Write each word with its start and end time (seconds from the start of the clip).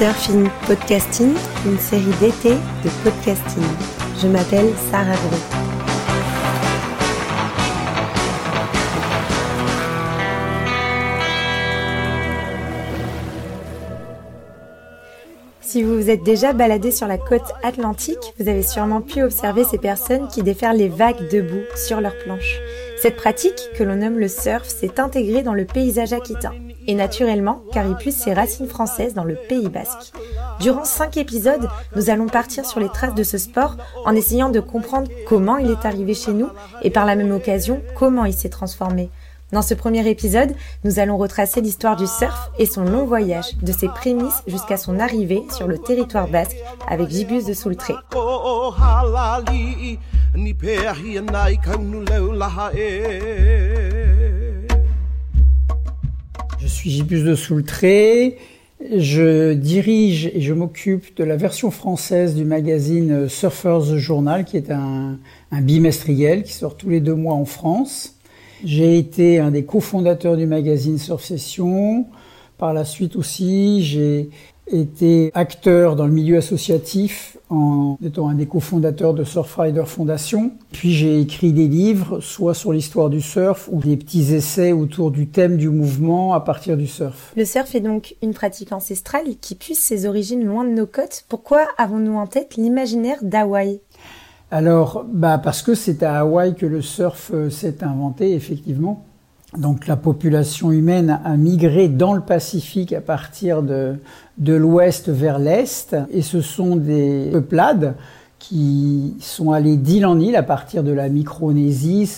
Surfing 0.00 0.48
Podcasting, 0.66 1.34
une 1.66 1.78
série 1.78 2.04
d'été 2.22 2.54
de 2.54 2.88
podcasting. 3.04 3.62
Je 4.18 4.28
m'appelle 4.28 4.72
Sarah 4.90 5.12
Gros. 5.12 5.36
Si 15.60 15.82
vous 15.82 15.96
vous 15.96 16.08
êtes 16.08 16.22
déjà 16.22 16.54
baladé 16.54 16.92
sur 16.92 17.06
la 17.06 17.18
côte 17.18 17.42
atlantique, 17.62 18.16
vous 18.38 18.48
avez 18.48 18.62
sûrement 18.62 19.02
pu 19.02 19.22
observer 19.22 19.64
ces 19.64 19.76
personnes 19.76 20.28
qui 20.28 20.42
déferlent 20.42 20.78
les 20.78 20.88
vagues 20.88 21.28
debout 21.30 21.66
sur 21.76 22.00
leurs 22.00 22.16
planches. 22.24 22.58
Cette 23.02 23.16
pratique, 23.16 23.68
que 23.76 23.84
l'on 23.84 23.96
nomme 23.96 24.18
le 24.18 24.28
surf, 24.28 24.66
s'est 24.66 24.98
intégrée 24.98 25.42
dans 25.42 25.52
le 25.52 25.66
paysage 25.66 26.14
aquitain. 26.14 26.54
Et 26.86 26.94
naturellement, 26.94 27.62
car 27.72 27.86
il 27.86 27.94
puise 27.96 28.16
ses 28.16 28.32
racines 28.32 28.68
françaises 28.68 29.14
dans 29.14 29.24
le 29.24 29.36
Pays 29.48 29.68
basque. 29.68 30.12
Durant 30.60 30.84
cinq 30.84 31.16
épisodes, 31.16 31.68
nous 31.96 32.10
allons 32.10 32.26
partir 32.26 32.64
sur 32.64 32.80
les 32.80 32.88
traces 32.88 33.14
de 33.14 33.22
ce 33.22 33.38
sport 33.38 33.76
en 34.04 34.14
essayant 34.14 34.48
de 34.48 34.60
comprendre 34.60 35.10
comment 35.26 35.58
il 35.58 35.70
est 35.70 35.86
arrivé 35.86 36.14
chez 36.14 36.32
nous 36.32 36.48
et 36.82 36.90
par 36.90 37.06
la 37.06 37.16
même 37.16 37.32
occasion 37.32 37.82
comment 37.96 38.24
il 38.24 38.34
s'est 38.34 38.48
transformé. 38.48 39.10
Dans 39.52 39.62
ce 39.62 39.74
premier 39.74 40.08
épisode, 40.08 40.54
nous 40.84 41.00
allons 41.00 41.16
retracer 41.16 41.60
l'histoire 41.60 41.96
du 41.96 42.06
surf 42.06 42.50
et 42.60 42.66
son 42.66 42.84
long 42.84 43.04
voyage, 43.04 43.56
de 43.62 43.72
ses 43.72 43.88
prémices 43.88 44.42
jusqu'à 44.46 44.76
son 44.76 45.00
arrivée 45.00 45.42
sur 45.50 45.66
le 45.66 45.76
territoire 45.76 46.28
basque 46.28 46.56
avec 46.88 47.10
Gibus 47.10 47.46
de 47.46 47.52
Soultré. 47.52 47.94
Suis 56.80 56.92
Gibus 56.92 57.24
de 57.24 57.34
Soultré. 57.34 58.38
Je 58.80 59.52
dirige 59.52 60.30
et 60.32 60.40
je 60.40 60.54
m'occupe 60.54 61.14
de 61.14 61.24
la 61.24 61.36
version 61.36 61.70
française 61.70 62.34
du 62.34 62.46
magazine 62.46 63.28
Surfers 63.28 63.98
Journal, 63.98 64.46
qui 64.46 64.56
est 64.56 64.70
un, 64.70 65.18
un 65.52 65.60
bimestriel 65.60 66.42
qui 66.42 66.54
sort 66.54 66.78
tous 66.78 66.88
les 66.88 67.00
deux 67.00 67.14
mois 67.14 67.34
en 67.34 67.44
France. 67.44 68.14
J'ai 68.64 68.96
été 68.96 69.40
un 69.40 69.50
des 69.50 69.66
cofondateurs 69.66 70.38
du 70.38 70.46
magazine 70.46 70.96
Surf 70.96 71.22
Session. 71.22 72.06
Par 72.56 72.72
la 72.72 72.86
suite 72.86 73.14
aussi, 73.14 73.82
j'ai 73.84 74.30
été 74.70 75.30
acteur 75.34 75.96
dans 75.96 76.06
le 76.06 76.12
milieu 76.12 76.38
associatif 76.38 77.36
en 77.50 77.98
étant 78.04 78.28
un 78.28 78.34
des 78.34 78.46
cofondateurs 78.46 79.12
de 79.12 79.24
Surfrider 79.24 79.84
Foundation. 79.84 80.52
Puis 80.72 80.92
j'ai 80.92 81.20
écrit 81.20 81.52
des 81.52 81.68
livres, 81.68 82.20
soit 82.20 82.54
sur 82.54 82.72
l'histoire 82.72 83.10
du 83.10 83.20
surf 83.20 83.68
ou 83.72 83.80
des 83.80 83.96
petits 83.96 84.34
essais 84.34 84.72
autour 84.72 85.10
du 85.10 85.26
thème 85.28 85.56
du 85.56 85.68
mouvement 85.68 86.32
à 86.32 86.40
partir 86.40 86.76
du 86.76 86.86
surf. 86.86 87.32
Le 87.36 87.44
surf 87.44 87.74
est 87.74 87.80
donc 87.80 88.14
une 88.22 88.34
pratique 88.34 88.72
ancestrale 88.72 89.36
qui 89.40 89.56
puise 89.56 89.80
ses 89.80 90.06
origines 90.06 90.44
loin 90.44 90.64
de 90.64 90.70
nos 90.70 90.86
côtes. 90.86 91.24
Pourquoi 91.28 91.66
avons-nous 91.76 92.16
en 92.16 92.26
tête 92.26 92.56
l'imaginaire 92.56 93.18
d'Hawaï? 93.22 93.80
Alors, 94.52 95.04
bah 95.08 95.38
parce 95.38 95.62
que 95.62 95.74
c'est 95.74 96.02
à 96.02 96.20
Hawaï 96.20 96.56
que 96.56 96.66
le 96.66 96.82
surf 96.82 97.30
euh, 97.32 97.50
s'est 97.50 97.84
inventé, 97.84 98.34
effectivement. 98.34 99.06
Donc 99.56 99.88
la 99.88 99.96
population 99.96 100.70
humaine 100.70 101.18
a 101.24 101.36
migré 101.36 101.88
dans 101.88 102.14
le 102.14 102.20
Pacifique 102.20 102.92
à 102.92 103.00
partir 103.00 103.62
de, 103.62 103.96
de 104.38 104.52
l'ouest 104.54 105.08
vers 105.08 105.38
l'est, 105.38 105.96
et 106.12 106.22
ce 106.22 106.40
sont 106.40 106.76
des 106.76 107.30
peuplades 107.32 107.94
qui 108.38 109.14
sont 109.20 109.52
allées 109.52 109.76
d'île 109.76 110.06
en 110.06 110.18
île 110.18 110.34
à 110.34 110.42
partir 110.42 110.82
de 110.82 110.92
la 110.92 111.08
Micronésie. 111.08 112.10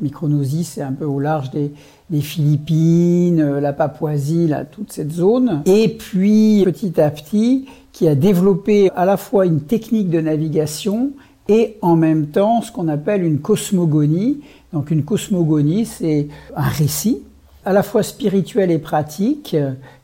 Micronésie, 0.00 0.64
c'est 0.64 0.82
un 0.82 0.92
peu 0.92 1.04
au 1.04 1.20
large 1.20 1.50
des, 1.50 1.72
des 2.10 2.20
Philippines, 2.20 3.40
euh, 3.40 3.60
la 3.60 3.72
Papouasie, 3.72 4.46
là, 4.46 4.64
toute 4.64 4.92
cette 4.92 5.12
zone. 5.12 5.62
Et 5.66 5.88
puis, 5.88 6.62
petit 6.64 6.98
à 7.00 7.10
petit, 7.10 7.66
qui 7.92 8.08
a 8.08 8.14
développé 8.14 8.90
à 8.96 9.04
la 9.04 9.16
fois 9.16 9.44
une 9.44 9.60
technique 9.60 10.08
de 10.08 10.20
navigation 10.20 11.10
et 11.48 11.76
en 11.82 11.96
même 11.96 12.26
temps 12.26 12.62
ce 12.62 12.70
qu'on 12.72 12.88
appelle 12.88 13.24
une 13.24 13.38
cosmogonie. 13.38 14.40
Donc 14.72 14.90
une 14.90 15.04
cosmogonie, 15.04 15.86
c'est 15.86 16.28
un 16.54 16.68
récit 16.68 17.22
à 17.64 17.72
la 17.72 17.82
fois 17.82 18.02
spirituel 18.02 18.70
et 18.70 18.78
pratique 18.78 19.56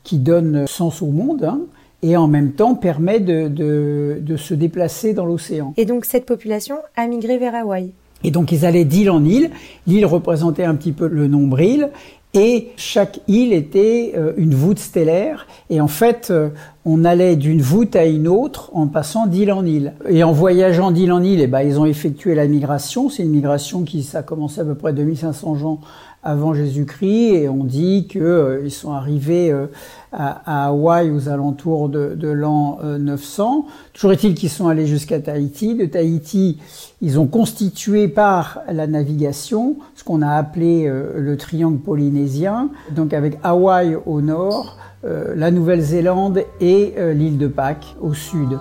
qui 0.02 0.18
donne 0.18 0.66
sens 0.66 1.02
au 1.02 1.06
monde. 1.06 1.44
Hein, 1.44 1.60
et 2.02 2.18
en 2.18 2.28
même 2.28 2.52
temps 2.52 2.74
permet 2.74 3.18
de, 3.18 3.48
de, 3.48 4.18
de 4.20 4.36
se 4.36 4.52
déplacer 4.52 5.14
dans 5.14 5.24
l'océan. 5.24 5.72
Et 5.78 5.86
donc 5.86 6.04
cette 6.04 6.26
population 6.26 6.76
a 6.96 7.06
migré 7.06 7.38
vers 7.38 7.54
Hawaï 7.54 7.92
et 8.24 8.30
donc 8.30 8.50
ils 8.50 8.64
allaient 8.66 8.84
d'île 8.84 9.10
en 9.10 9.24
île. 9.24 9.50
L'île 9.86 10.06
représentait 10.06 10.64
un 10.64 10.74
petit 10.74 10.92
peu 10.92 11.06
le 11.06 11.28
nombril 11.28 11.90
et 12.32 12.72
chaque 12.76 13.20
île 13.28 13.52
était 13.52 14.12
euh, 14.16 14.32
une 14.36 14.54
voûte 14.54 14.78
stellaire. 14.78 15.46
Et 15.70 15.80
en 15.80 15.88
fait, 15.88 16.28
euh, 16.30 16.48
on 16.86 17.04
allait 17.04 17.36
d'une 17.36 17.62
voûte 17.62 17.96
à 17.96 18.04
une 18.04 18.28
autre 18.28 18.70
en 18.74 18.86
passant 18.86 19.26
d'île 19.26 19.52
en 19.52 19.64
île. 19.64 19.94
Et 20.08 20.22
en 20.22 20.32
voyageant 20.32 20.90
d'île 20.90 21.12
en 21.12 21.22
île, 21.22 21.40
eh 21.40 21.46
ben, 21.46 21.62
ils 21.62 21.80
ont 21.80 21.86
effectué 21.86 22.34
la 22.34 22.46
migration. 22.46 23.08
C'est 23.08 23.22
une 23.22 23.30
migration 23.30 23.84
qui 23.84 24.02
ça 24.02 24.18
a 24.18 24.22
commencé 24.22 24.60
à 24.60 24.64
peu 24.64 24.74
près 24.74 24.92
2500 24.92 25.62
ans 25.62 25.80
avant 26.24 26.54
Jésus-Christ 26.54 27.34
et 27.34 27.48
on 27.48 27.64
dit 27.64 28.06
qu'ils 28.08 28.22
euh, 28.22 28.70
sont 28.70 28.92
arrivés 28.92 29.52
euh, 29.52 29.66
à, 30.10 30.68
Hawaï 30.68 31.10
aux 31.10 31.28
alentours 31.28 31.90
de, 31.90 32.28
l'an 32.28 32.78
900. 32.82 33.66
Euh, 33.66 33.70
Toujours 33.92 34.12
est-il 34.12 34.34
qu'ils 34.34 34.50
sont 34.50 34.68
allés 34.68 34.86
jusqu'à 34.86 35.20
Tahiti. 35.20 35.74
De 35.74 35.84
Tahiti, 35.84 36.58
ils 37.02 37.18
ont 37.20 37.26
constitué 37.26 38.08
par 38.08 38.60
la 38.72 38.86
navigation 38.86 39.76
ce 39.94 40.02
qu'on 40.02 40.22
a 40.22 40.30
appelé 40.30 40.90
le 41.16 41.36
triangle 41.36 41.78
polynésien, 41.78 42.70
donc 42.90 43.12
avec 43.12 43.38
Hawaï 43.42 43.96
au 44.06 44.20
nord, 44.20 44.76
la 45.04 45.50
Nouvelle-Zélande 45.50 46.44
et 46.60 46.94
l'île 47.14 47.38
de 47.38 47.48
Pâques 47.48 47.96
au 48.00 48.14
sud. 48.14 48.58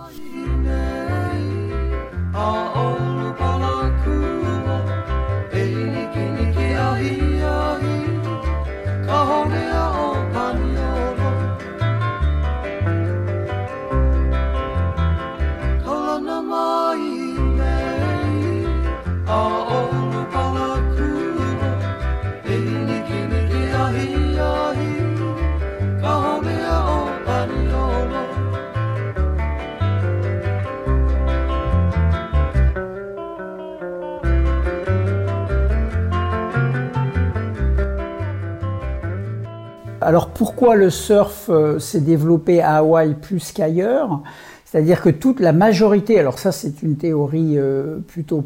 Alors 40.04 40.30
pourquoi 40.30 40.76
le 40.76 40.90
surf 40.90 41.50
euh, 41.50 41.80
s'est 41.80 42.02
développé 42.02 42.62
à 42.62 42.78
Hawaï 42.78 43.16
plus 43.16 43.52
qu'ailleurs? 43.52 44.22
C'est-à-dire 44.66 45.02
que 45.02 45.10
toute 45.10 45.40
la 45.40 45.54
majorité, 45.54 46.20
alors 46.20 46.40
ça 46.40 46.52
c'est 46.52 46.82
une 46.82 46.98
théorie 46.98 47.58
euh, 47.58 48.00
plutôt 48.08 48.46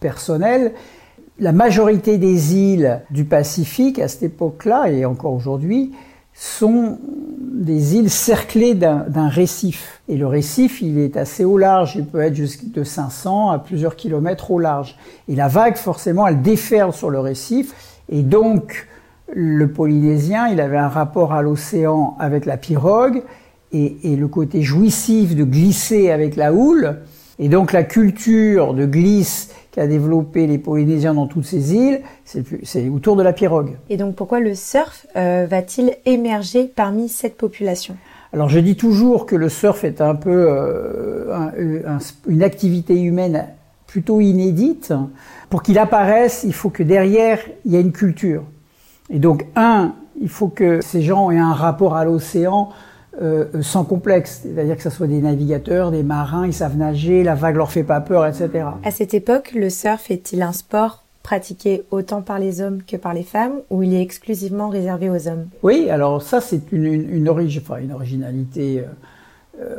personnelle, 0.00 0.72
la 1.40 1.52
majorité 1.52 2.18
des 2.18 2.56
îles 2.56 3.00
du 3.10 3.24
Pacifique 3.24 3.98
à 3.98 4.08
cette 4.08 4.24
époque-là 4.24 4.90
et 4.90 5.04
encore 5.04 5.32
aujourd'hui 5.32 5.92
sont 6.34 6.98
des 7.40 7.96
îles 7.96 8.10
cerclées 8.10 8.74
d'un 8.74 9.28
récif. 9.28 10.00
Et 10.08 10.16
le 10.16 10.26
récif, 10.26 10.80
il 10.82 10.98
est 10.98 11.16
assez 11.16 11.44
au 11.44 11.58
large, 11.58 11.96
il 11.96 12.06
peut 12.06 12.20
être 12.20 12.34
jusqu'à 12.34 12.66
de 12.66 12.84
500 12.84 13.50
à 13.50 13.58
plusieurs 13.58 13.96
kilomètres 13.96 14.52
au 14.52 14.60
large. 14.60 14.96
Et 15.28 15.34
la 15.34 15.48
vague, 15.48 15.76
forcément, 15.76 16.26
elle 16.26 16.40
déferle 16.40 16.92
sur 16.92 17.10
le 17.10 17.18
récif. 17.18 17.74
Et 18.08 18.22
donc, 18.22 18.86
le 19.32 19.68
Polynésien, 19.68 20.48
il 20.48 20.60
avait 20.60 20.78
un 20.78 20.88
rapport 20.88 21.32
à 21.32 21.42
l'océan 21.42 22.16
avec 22.18 22.46
la 22.46 22.56
pirogue 22.56 23.22
et, 23.72 24.16
le 24.16 24.28
côté 24.28 24.62
jouissif 24.62 25.36
de 25.36 25.44
glisser 25.44 26.10
avec 26.10 26.36
la 26.36 26.52
houle. 26.52 26.96
Et 27.38 27.48
donc 27.48 27.72
la 27.72 27.84
culture 27.84 28.74
de 28.74 28.86
glisse 28.86 29.50
qu'a 29.70 29.86
développé 29.86 30.46
les 30.46 30.58
Polynésiens 30.58 31.14
dans 31.14 31.26
toutes 31.26 31.44
ces 31.44 31.74
îles, 31.74 32.00
c'est 32.24 32.88
autour 32.88 33.16
de 33.16 33.22
la 33.22 33.32
pirogue. 33.32 33.76
Et 33.90 33.96
donc 33.96 34.16
pourquoi 34.16 34.40
le 34.40 34.54
surf 34.54 35.06
euh, 35.16 35.46
va-t-il 35.48 35.96
émerger 36.04 36.64
parmi 36.64 37.08
cette 37.08 37.36
population? 37.36 37.96
Alors 38.32 38.48
je 38.48 38.58
dis 38.58 38.76
toujours 38.76 39.24
que 39.24 39.36
le 39.36 39.48
surf 39.48 39.84
est 39.84 40.00
un 40.00 40.14
peu 40.14 40.46
euh, 40.48 41.98
une 42.26 42.42
activité 42.42 43.00
humaine 43.00 43.46
plutôt 43.86 44.20
inédite. 44.20 44.92
Pour 45.48 45.62
qu'il 45.62 45.78
apparaisse, 45.78 46.42
il 46.44 46.52
faut 46.52 46.70
que 46.70 46.82
derrière, 46.82 47.38
il 47.64 47.72
y 47.72 47.76
ait 47.76 47.80
une 47.80 47.92
culture. 47.92 48.44
Et 49.10 49.18
donc, 49.18 49.46
un, 49.56 49.94
il 50.20 50.28
faut 50.28 50.48
que 50.48 50.80
ces 50.80 51.02
gens 51.02 51.30
aient 51.30 51.38
un 51.38 51.52
rapport 51.52 51.96
à 51.96 52.04
l'océan 52.04 52.70
euh, 53.20 53.46
sans 53.62 53.84
complexe, 53.84 54.42
c'est-à-dire 54.44 54.76
que 54.76 54.82
ce 54.82 54.90
soit 54.90 55.08
des 55.08 55.20
navigateurs, 55.20 55.90
des 55.90 56.04
marins, 56.04 56.46
ils 56.46 56.52
savent 56.52 56.76
nager, 56.76 57.24
la 57.24 57.34
vague 57.34 57.56
leur 57.56 57.72
fait 57.72 57.82
pas 57.82 58.00
peur, 58.00 58.26
etc. 58.26 58.66
À 58.84 58.90
cette 58.92 59.12
époque, 59.12 59.52
le 59.54 59.70
surf 59.70 60.10
est-il 60.10 60.40
un 60.42 60.52
sport 60.52 61.02
pratiqué 61.24 61.82
autant 61.90 62.22
par 62.22 62.38
les 62.38 62.60
hommes 62.60 62.82
que 62.82 62.96
par 62.96 63.14
les 63.14 63.24
femmes, 63.24 63.54
ou 63.70 63.82
il 63.82 63.92
est 63.92 64.02
exclusivement 64.02 64.68
réservé 64.68 65.10
aux 65.10 65.26
hommes? 65.26 65.48
Oui, 65.62 65.90
alors 65.90 66.22
ça 66.22 66.40
c'est 66.40 66.70
une, 66.70 66.86
une, 66.86 67.10
une, 67.10 67.28
origine, 67.28 67.60
enfin, 67.64 67.80
une 67.80 67.92
originalité 67.92 68.80
euh, 68.80 68.82
euh, 68.82 68.86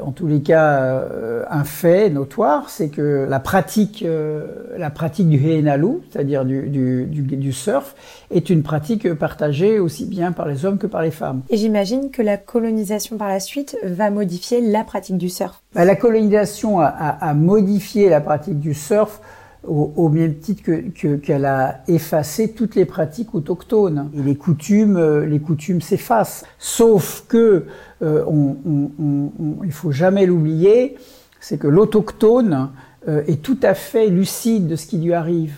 en 0.01 0.11
tous 0.11 0.27
les 0.27 0.41
cas 0.41 0.73
euh, 0.73 1.43
un 1.49 1.63
fait 1.63 2.09
notoire, 2.09 2.69
c'est 2.69 2.89
que 2.89 3.25
la 3.29 3.39
pratique, 3.39 4.03
euh, 4.03 4.45
la 4.77 4.89
pratique 4.89 5.29
du 5.29 5.37
heinalu, 5.37 5.99
c'est-à-dire 6.09 6.45
du, 6.45 6.69
du, 6.69 7.05
du, 7.05 7.53
surf, 7.53 7.95
est 8.31 8.49
une 8.49 8.63
pratique 8.63 9.13
partagée 9.13 9.79
aussi 9.79 10.05
bien 10.05 10.31
par 10.31 10.47
les 10.47 10.65
hommes 10.65 10.77
que 10.77 10.87
par 10.87 11.01
les 11.01 11.11
femmes. 11.11 11.41
Et 11.49 11.57
j'imagine 11.57 12.11
que 12.11 12.21
la 12.21 12.37
colonisation 12.37 13.17
par 13.17 13.29
la 13.29 13.39
suite 13.39 13.77
va 13.83 14.09
modifier 14.09 14.61
la 14.61 14.83
pratique 14.83 15.17
du 15.17 15.29
surf. 15.29 15.61
Bah, 15.73 15.85
la 15.85 15.95
colonisation 15.95 16.79
a, 16.79 16.85
a, 16.85 17.29
a, 17.29 17.33
modifié 17.33 18.09
la 18.09 18.21
pratique 18.21 18.59
du 18.59 18.73
surf 18.73 19.21
au, 19.67 20.09
même 20.09 20.35
titre 20.35 20.63
que 20.63 21.15
qu'elle 21.17 21.45
a 21.45 21.83
effacé 21.87 22.51
toutes 22.51 22.75
les 22.75 22.85
pratiques 22.85 23.35
autochtones. 23.35 24.09
Et 24.17 24.21
les 24.21 24.35
coutumes 24.35 24.97
euh, 24.97 25.25
les 25.25 25.39
coutumes 25.39 25.81
s'effacent. 25.81 26.45
Sauf 26.57 27.25
que 27.27 27.65
euh, 28.01 28.23
on, 28.25 29.29
il 29.63 29.71
faut 29.71 29.91
jamais 29.91 30.25
l'oublier 30.25 30.95
c'est 31.39 31.57
que 31.57 31.67
l'autochtone 31.67 32.69
euh, 33.07 33.23
est 33.27 33.41
tout 33.41 33.57
à 33.63 33.73
fait 33.73 34.07
lucide 34.07 34.67
de 34.67 34.75
ce 34.75 34.85
qui 34.87 34.97
lui 34.97 35.13
arrive 35.13 35.55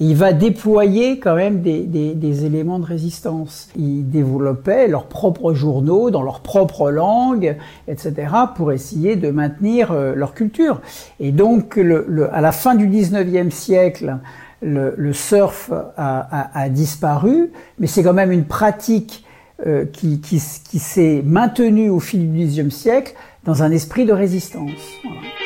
il 0.00 0.16
va 0.16 0.32
déployer 0.32 1.20
quand 1.20 1.36
même 1.36 1.60
des, 1.60 1.82
des, 1.82 2.14
des, 2.14 2.44
éléments 2.44 2.80
de 2.80 2.84
résistance. 2.84 3.68
Ils 3.76 4.08
développaient 4.10 4.88
leurs 4.88 5.06
propres 5.06 5.54
journaux 5.54 6.10
dans 6.10 6.22
leur 6.22 6.40
propre 6.40 6.90
langue, 6.90 7.56
etc., 7.86 8.28
pour 8.56 8.72
essayer 8.72 9.14
de 9.14 9.30
maintenir 9.30 9.92
euh, 9.92 10.14
leur 10.14 10.34
culture. 10.34 10.80
Et 11.20 11.30
donc, 11.30 11.76
le, 11.76 12.04
le, 12.08 12.32
à 12.34 12.40
la 12.40 12.50
fin 12.50 12.74
du 12.74 12.88
19e 12.88 13.50
siècle, 13.50 14.18
le, 14.62 14.94
le 14.96 15.12
surf 15.12 15.70
a, 15.70 15.90
a, 15.96 16.60
a, 16.60 16.68
disparu, 16.68 17.52
mais 17.78 17.86
c'est 17.86 18.02
quand 18.02 18.14
même 18.14 18.32
une 18.32 18.46
pratique 18.46 19.24
euh, 19.64 19.84
qui, 19.84 20.20
qui, 20.20 20.40
s'est 20.40 21.22
maintenue 21.24 21.88
au 21.88 22.00
fil 22.00 22.32
du 22.32 22.46
10e 22.46 22.70
siècle 22.70 23.14
dans 23.44 23.62
un 23.62 23.70
esprit 23.70 24.04
de 24.06 24.12
résistance. 24.12 24.70
Voilà. 25.04 25.43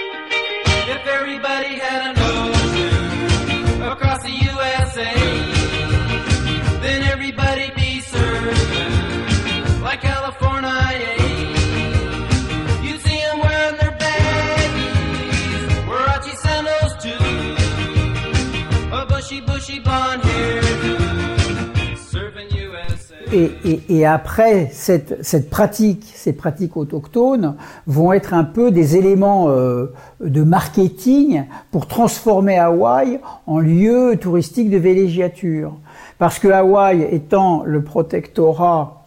Et, 23.30 23.50
et, 23.64 23.82
et, 23.90 24.06
après, 24.06 24.70
cette, 24.72 25.22
cette, 25.22 25.50
pratique, 25.50 26.10
ces 26.14 26.32
pratiques 26.32 26.78
autochtones 26.78 27.56
vont 27.86 28.12
être 28.12 28.32
un 28.32 28.44
peu 28.44 28.70
des 28.70 28.96
éléments 28.96 29.50
euh, 29.50 29.92
de 30.20 30.42
marketing 30.42 31.44
pour 31.70 31.86
transformer 31.86 32.58
Hawaï 32.58 33.20
en 33.46 33.58
lieu 33.58 34.16
touristique 34.19 34.70
de 34.70 34.78
villégiature. 34.78 35.75
Parce 36.19 36.38
que 36.38 36.48
Hawaï 36.48 37.06
étant 37.10 37.64
le 37.64 37.82
protectorat 37.82 39.04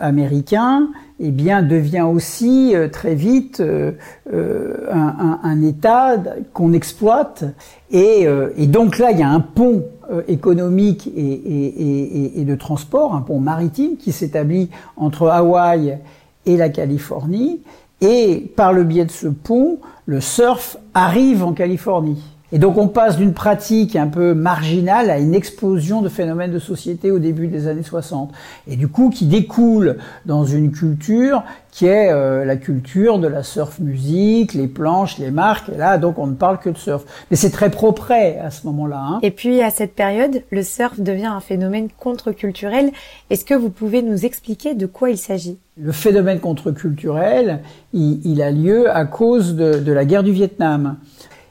américain, 0.00 0.88
eh 1.20 1.30
bien, 1.30 1.62
devient 1.62 2.06
aussi 2.10 2.74
euh, 2.74 2.88
très 2.88 3.14
vite 3.14 3.60
euh, 3.60 3.92
euh 4.32 4.88
un, 4.90 5.14
un, 5.18 5.40
un, 5.42 5.62
État 5.62 6.16
qu'on 6.54 6.72
exploite. 6.72 7.44
Et, 7.90 8.26
euh, 8.26 8.50
et, 8.56 8.66
donc 8.66 8.98
là, 8.98 9.10
il 9.12 9.18
y 9.18 9.22
a 9.22 9.28
un 9.28 9.40
pont 9.40 9.84
économique 10.28 11.06
et, 11.06 11.20
et, 11.20 12.40
et, 12.40 12.44
de 12.44 12.54
transport, 12.54 13.14
un 13.14 13.20
pont 13.20 13.40
maritime 13.40 13.96
qui 13.96 14.12
s'établit 14.12 14.70
entre 14.96 15.28
Hawaï 15.28 15.98
et 16.46 16.56
la 16.56 16.68
Californie. 16.68 17.60
Et 18.00 18.52
par 18.56 18.72
le 18.72 18.84
biais 18.84 19.04
de 19.04 19.10
ce 19.10 19.26
pont, 19.26 19.78
le 20.06 20.20
surf 20.20 20.78
arrive 20.94 21.44
en 21.44 21.52
Californie. 21.52 22.22
Et 22.52 22.58
donc 22.58 22.78
on 22.78 22.88
passe 22.88 23.16
d'une 23.16 23.32
pratique 23.32 23.94
un 23.94 24.08
peu 24.08 24.34
marginale 24.34 25.10
à 25.10 25.18
une 25.18 25.34
explosion 25.34 26.02
de 26.02 26.08
phénomènes 26.08 26.50
de 26.50 26.58
société 26.58 27.10
au 27.10 27.18
début 27.18 27.46
des 27.46 27.68
années 27.68 27.82
60. 27.82 28.32
Et 28.66 28.76
du 28.76 28.88
coup 28.88 29.10
qui 29.10 29.26
découle 29.26 29.98
dans 30.26 30.44
une 30.44 30.72
culture 30.72 31.44
qui 31.70 31.86
est 31.86 32.10
euh, 32.10 32.44
la 32.44 32.56
culture 32.56 33.20
de 33.20 33.28
la 33.28 33.44
surf 33.44 33.78
musique, 33.78 34.54
les 34.54 34.66
planches, 34.66 35.18
les 35.18 35.30
marques. 35.30 35.68
Et 35.68 35.76
là 35.76 35.98
donc 35.98 36.18
on 36.18 36.26
ne 36.26 36.34
parle 36.34 36.58
que 36.58 36.70
de 36.70 36.78
surf. 36.78 37.04
Mais 37.30 37.36
c'est 37.36 37.50
très 37.50 37.70
propre 37.70 38.10
à 38.10 38.50
ce 38.50 38.66
moment-là. 38.66 38.98
Hein. 38.98 39.18
Et 39.22 39.30
puis 39.30 39.62
à 39.62 39.70
cette 39.70 39.94
période, 39.94 40.42
le 40.50 40.62
surf 40.62 40.98
devient 40.98 41.26
un 41.26 41.40
phénomène 41.40 41.88
contre-culturel. 41.96 42.90
Est-ce 43.30 43.44
que 43.44 43.54
vous 43.54 43.70
pouvez 43.70 44.02
nous 44.02 44.24
expliquer 44.24 44.74
de 44.74 44.86
quoi 44.86 45.10
il 45.10 45.18
s'agit? 45.18 45.58
Le 45.80 45.92
phénomène 45.92 46.40
contre-culturel, 46.40 47.60
il, 47.92 48.20
il, 48.24 48.42
a 48.42 48.50
lieu 48.50 48.90
à 48.90 49.04
cause 49.04 49.54
de, 49.54 49.78
de 49.78 49.92
la 49.92 50.04
guerre 50.04 50.22
du 50.22 50.32
Vietnam. 50.32 50.96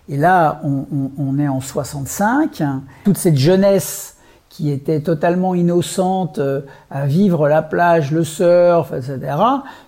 Et 0.09 0.17
là, 0.17 0.59
on, 0.63 1.37
est 1.37 1.47
en 1.47 1.61
65. 1.61 2.63
Toute 3.05 3.17
cette 3.17 3.37
jeunesse 3.37 4.15
qui 4.49 4.71
était 4.71 5.01
totalement 5.01 5.53
innocente 5.53 6.39
euh, 6.39 6.61
à 6.89 7.05
vivre 7.05 7.47
la 7.47 7.61
plage, 7.61 8.11
le 8.11 8.23
surf, 8.23 8.91
etc., 8.91 9.37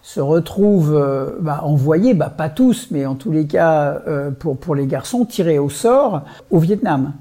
se 0.03 0.19
retrouve 0.19 0.95
euh, 0.95 1.31
bah, 1.41 1.62
envoyée, 1.63 2.13
bah, 2.13 2.29
pas 2.29 2.47
tous, 2.47 2.89
mais 2.91 3.07
en 3.07 3.15
tous 3.15 3.31
les 3.31 3.47
cas 3.47 4.01
euh, 4.07 4.29
pour, 4.29 4.57
pour 4.57 4.75
les 4.75 4.85
garçons, 4.85 5.25
tirés 5.25 5.57
au 5.57 5.69
sort 5.69 6.21
au 6.51 6.59
Vietnam. 6.59 7.13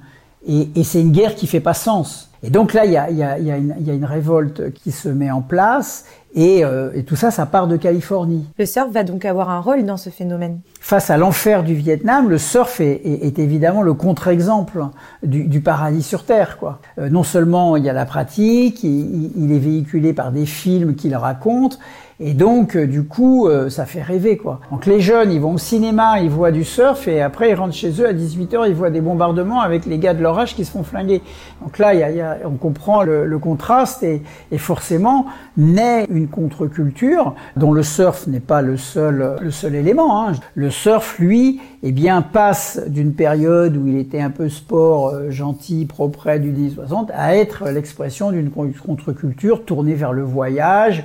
Et, 0.46 0.68
et 0.76 0.84
c'est 0.84 1.00
une 1.00 1.12
guerre 1.12 1.34
qui 1.34 1.46
fait 1.46 1.60
pas 1.60 1.74
sens. 1.74 2.29
Et 2.42 2.50
donc 2.50 2.72
là, 2.72 2.86
il 2.86 2.92
y 2.92 2.96
a, 2.96 3.10
y, 3.10 3.22
a, 3.22 3.38
y, 3.38 3.50
a 3.50 3.58
y 3.58 3.90
a, 3.90 3.94
une 3.94 4.04
révolte 4.04 4.72
qui 4.72 4.92
se 4.92 5.08
met 5.10 5.30
en 5.30 5.42
place, 5.42 6.06
et, 6.34 6.64
euh, 6.64 6.90
et, 6.94 7.02
tout 7.02 7.16
ça, 7.16 7.30
ça 7.30 7.44
part 7.44 7.66
de 7.66 7.76
Californie. 7.76 8.46
Le 8.58 8.64
surf 8.64 8.90
va 8.90 9.02
donc 9.02 9.24
avoir 9.24 9.50
un 9.50 9.60
rôle 9.60 9.84
dans 9.84 9.96
ce 9.96 10.10
phénomène. 10.10 10.60
Face 10.80 11.10
à 11.10 11.16
l'enfer 11.16 11.64
du 11.64 11.74
Vietnam, 11.74 12.30
le 12.30 12.38
surf 12.38 12.80
est, 12.80 13.00
est, 13.04 13.26
est 13.26 13.38
évidemment 13.40 13.82
le 13.82 13.94
contre-exemple 13.94 14.86
du, 15.22 15.44
du, 15.44 15.60
paradis 15.60 16.04
sur 16.04 16.24
Terre. 16.24 16.56
Quoi. 16.56 16.78
Euh, 16.98 17.10
non 17.10 17.24
seulement 17.24 17.76
il 17.76 17.84
y 17.84 17.90
a 17.90 17.92
la 17.92 18.06
pratique, 18.06 18.84
il, 18.84 19.32
il 19.36 19.52
est 19.52 19.58
véhiculé 19.58 20.12
par 20.12 20.30
des 20.30 20.46
films 20.46 20.94
qui 20.94 21.10
le 21.10 21.16
racontent, 21.16 21.76
et 22.22 22.34
donc, 22.34 22.76
euh, 22.76 22.86
du 22.86 23.04
coup, 23.04 23.48
euh, 23.48 23.70
ça 23.70 23.86
fait 23.86 24.02
rêver, 24.02 24.36
quoi. 24.36 24.60
Donc 24.70 24.84
les 24.84 25.00
jeunes, 25.00 25.32
ils 25.32 25.40
vont 25.40 25.54
au 25.54 25.58
cinéma, 25.58 26.20
ils 26.20 26.28
voient 26.28 26.50
du 26.50 26.64
surf, 26.64 27.08
et 27.08 27.22
après, 27.22 27.48
ils 27.48 27.54
rentrent 27.54 27.74
chez 27.74 27.98
eux 27.98 28.06
à 28.06 28.12
18h, 28.12 28.68
ils 28.68 28.74
voient 28.74 28.90
des 28.90 29.00
bombardements 29.00 29.62
avec 29.62 29.86
les 29.86 29.98
gars 29.98 30.12
de 30.12 30.22
leur 30.22 30.38
âge 30.38 30.54
qui 30.54 30.66
se 30.66 30.70
font 30.70 30.82
flinguer. 30.82 31.22
Donc 31.62 31.78
là, 31.78 31.94
y 31.94 32.02
a, 32.02 32.10
y 32.10 32.20
a, 32.20 32.36
on 32.44 32.56
comprend 32.56 33.02
le, 33.04 33.24
le 33.24 33.38
contraste, 33.38 34.02
et, 34.02 34.22
et, 34.52 34.58
forcément, 34.58 35.24
naît 35.56 36.06
une 36.10 36.28
contre-culture, 36.28 37.34
dont 37.56 37.72
le 37.72 37.82
surf 37.82 38.26
n'est 38.26 38.40
pas 38.40 38.60
le 38.60 38.76
seul, 38.76 39.36
le 39.40 39.50
seul 39.50 39.74
élément. 39.74 40.28
Hein. 40.28 40.32
Le 40.54 40.68
surf, 40.68 41.18
lui, 41.18 41.58
eh 41.82 41.92
bien, 41.92 42.20
passe 42.20 42.82
d'une 42.86 43.14
période 43.14 43.78
où 43.78 43.86
il 43.86 43.96
était 43.96 44.20
un 44.20 44.28
peu 44.28 44.50
sport 44.50 45.08
euh, 45.08 45.30
gentil, 45.30 45.86
propre 45.86 46.36
du 46.36 46.52
10-60, 46.52 47.08
à 47.14 47.34
être 47.34 47.70
l'expression 47.70 48.30
d'une 48.30 48.50
contre-culture 48.50 49.64
tournée 49.64 49.94
vers 49.94 50.12
le 50.12 50.22
voyage, 50.22 51.04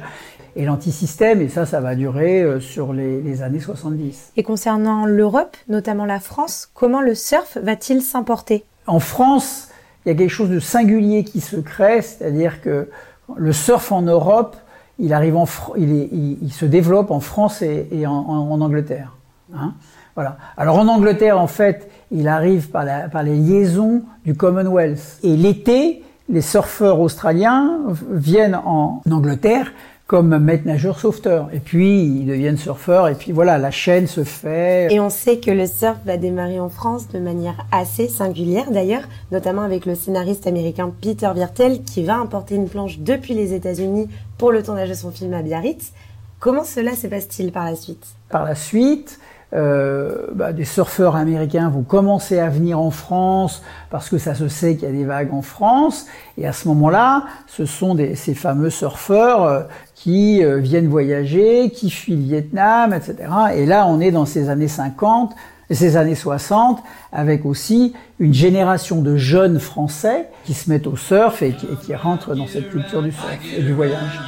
et 0.56 0.66
l'antisystème, 0.66 1.42
et 1.42 1.50
ça, 1.50 1.66
ça 1.66 1.82
va 1.82 1.96
durer 1.96 2.42
euh, 2.42 2.60
sur 2.60 2.94
les, 2.94 3.22
les 3.22 3.42
années 3.42 3.60
70. 3.60 4.32
Et 4.38 4.44
concernant 4.44 5.06
l'Europe, 5.06 5.58
notamment 5.68 6.06
la 6.06 6.20
France, 6.20 6.70
comment 6.74 7.02
le 7.02 7.14
surf 7.14 7.58
va-t-il 7.62 8.02
s'importer? 8.02 8.64
En 8.88 9.00
France, 9.00 9.70
il 10.06 10.10
y 10.10 10.12
a 10.12 10.16
quelque 10.16 10.30
chose 10.30 10.50
de 10.50 10.60
singulier 10.60 11.24
qui 11.24 11.42
se 11.42 11.58
crée, 11.58 12.02
c'est-à-dire 12.02 12.62
que 12.62 12.90
le 13.36 13.52
surf 13.52 13.92
en 13.92 14.04
Europe, 14.04 14.56
il 15.00 15.14
arrive 15.14 15.36
en, 15.36 15.46
il, 15.78 15.92
est, 15.92 16.10
il, 16.12 16.38
il 16.42 16.54
se 16.54 16.66
développe 16.66 17.12
en 17.12 17.20
France 17.20 17.62
et, 17.62 17.88
et 17.92 18.08
en, 18.08 18.14
en, 18.14 18.52
en, 18.52 18.62
Angleterre. 18.62 19.18
Hein 19.54 19.74
voilà. 20.16 20.38
Alors 20.56 20.78
en 20.78 20.88
Angleterre, 20.88 21.40
en 21.40 21.48
fait, 21.48 21.90
il 22.12 22.28
arrive 22.28 22.70
par, 22.70 22.86
la, 22.86 23.10
par 23.10 23.24
les 23.24 23.36
liaisons 23.36 24.04
du 24.24 24.36
Commonwealth. 24.36 25.20
Et 25.24 25.36
l'été, 25.36 26.04
les 26.30 26.42
surfeurs 26.42 27.00
australiens 27.00 27.80
viennent 28.10 28.56
en 28.56 29.02
Angleterre 29.12 29.74
comme 30.08 30.38
maître 30.38 30.68
nageur 30.68 31.00
sauveteur. 31.00 31.50
Et 31.52 31.60
puis, 31.60 32.04
ils 32.04 32.28
deviennent 32.28 32.58
surfeurs, 32.58 33.08
et 33.08 33.16
puis 33.16 33.32
voilà, 33.32 33.58
la 33.58 33.72
chaîne 33.72 34.08
se 34.08 34.24
fait. 34.24 34.94
Et 34.94 35.00
on 35.00 35.10
sait 35.10 35.40
que 35.40 35.52
le 35.52 35.66
surf 35.66 35.98
va 36.06 36.18
démarrer 36.18 36.60
en 36.60 36.70
France 36.70 37.08
de 37.10 37.20
manière 37.20 37.66
assez 37.72 38.08
singulière 38.08 38.70
d'ailleurs, 38.72 39.04
notamment 39.32 39.64
avec 39.64 39.86
le 39.86 39.96
scénariste 39.96 40.46
américain 40.48 40.94
Peter 41.02 41.30
Virtel 41.34 41.84
qui 41.84 42.04
va 42.04 42.18
importer 42.18 42.56
une 42.56 42.70
planche 42.70 43.00
depuis 43.00 43.34
les 43.34 43.54
États-Unis 43.54 44.08
pour 44.38 44.52
le 44.52 44.62
tournage 44.62 44.90
de 44.90 44.94
son 44.94 45.12
film 45.12 45.34
à 45.34 45.42
Biarritz. 45.42 45.92
Comment 46.40 46.64
cela 46.64 46.94
se 46.96 47.08
passe-t-il 47.08 47.52
par 47.52 47.66
la 47.66 47.76
suite? 47.76 48.06
Par 48.30 48.46
la 48.46 48.54
suite, 48.54 49.20
euh, 49.56 50.28
bah, 50.34 50.52
des 50.52 50.66
surfeurs 50.66 51.16
américains 51.16 51.70
vont 51.70 51.84
commencer 51.84 52.40
à 52.40 52.50
venir 52.50 52.78
en 52.78 52.92
France 52.92 53.64
parce 53.90 54.10
que 54.10 54.18
ça 54.18 54.36
se 54.36 54.50
sait 54.50 54.76
qu'il 54.76 54.90
y 54.90 54.92
a 54.92 54.94
des 54.94 55.06
vagues 55.06 55.34
en 55.34 55.42
France. 55.42 56.08
Et 56.38 56.46
à 56.46 56.52
ce 56.52 56.68
moment-là, 56.68 57.24
ce 57.48 57.66
sont 57.66 57.98
ces 58.16 58.34
fameux 58.34 58.70
surfeurs 58.70 59.44
euh, 59.44 59.62
qui 59.94 60.44
euh, 60.44 60.58
viennent 60.58 60.90
voyager, 60.90 61.70
qui 61.70 61.90
fuient 61.90 62.18
le 62.18 62.24
Vietnam, 62.24 62.94
etc. 62.94 63.16
Et 63.56 63.66
là, 63.66 63.86
on 63.88 64.02
est 64.02 64.12
dans 64.12 64.26
ces 64.26 64.50
années 64.50 64.68
50, 64.68 65.34
ces 65.72 65.96
années 65.96 66.16
60, 66.16 66.84
avec 67.14 67.46
aussi 67.46 67.94
une 68.20 68.34
génération 68.34 69.02
de 69.02 69.16
jeunes 69.16 69.60
Français 69.60 70.28
qui 70.44 70.54
se 70.54 70.70
mettent 70.70 70.88
au 70.88 70.98
surf 70.98 71.42
et 71.42 71.54
qui, 71.54 71.66
et 71.66 71.76
qui 71.82 71.96
rentrent 71.96 72.36
dans 72.36 72.48
cette 72.48 72.70
culture 72.72 73.02
du 73.02 73.12
surf 73.12 73.40
et 73.58 73.62
du 73.62 73.74
voyage. 73.74 74.20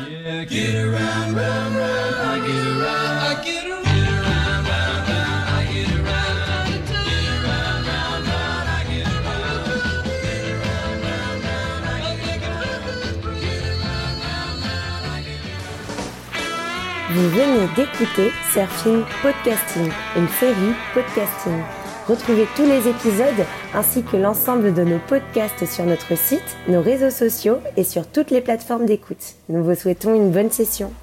Vous 17.17 17.29
venez 17.29 17.65
d'écouter 17.75 18.31
Surfing 18.53 19.01
Podcasting, 19.24 19.91
une 20.15 20.27
série 20.39 20.75
podcasting. 20.93 21.63
Retrouvez 22.07 22.45
tous 22.55 22.62
les 22.62 22.88
épisodes 22.88 23.43
ainsi 23.74 24.03
que 24.03 24.17
l'ensemble 24.17 24.71
de 24.71 24.83
nos 24.83 25.00
podcasts 25.00 25.65
sur 25.65 25.83
notre 25.86 26.15
site, 26.15 26.43
nos 26.67 26.79
réseaux 26.79 27.09
sociaux 27.09 27.57
et 27.75 27.83
sur 27.83 28.05
toutes 28.07 28.29
les 28.29 28.41
plateformes 28.41 28.86
d'écoute. 28.86 29.33
Nous 29.50 29.63
vous 29.63 29.74
souhaitons 29.74 30.13
une 30.13 30.29
bonne 30.29 30.51
session. 30.51 30.93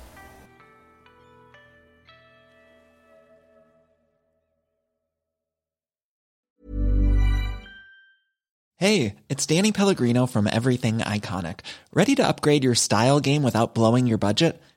Hey, 8.77 9.17
it's 9.29 9.47
Danny 9.47 9.73
Pellegrino 9.73 10.27
from 10.27 10.47
Everything 10.47 10.99
Iconic. 10.99 11.63
Ready 11.93 12.15
to 12.15 12.23
upgrade 12.23 12.63
your 12.63 12.77
style 12.77 13.19
game 13.19 13.43
without 13.43 13.75
blowing 13.75 14.07
your 14.07 14.19
budget? 14.19 14.61